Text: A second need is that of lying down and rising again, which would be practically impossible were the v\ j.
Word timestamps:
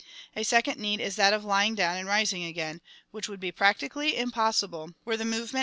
A 0.35 0.43
second 0.43 0.79
need 0.79 0.99
is 0.99 1.15
that 1.17 1.31
of 1.31 1.45
lying 1.45 1.75
down 1.75 1.95
and 1.95 2.07
rising 2.07 2.43
again, 2.43 2.81
which 3.11 3.29
would 3.29 3.39
be 3.39 3.51
practically 3.51 4.17
impossible 4.17 4.95
were 5.05 5.15
the 5.15 5.25
v\ 5.25 5.45
j. 5.45 5.59